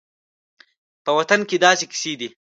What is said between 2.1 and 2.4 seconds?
دي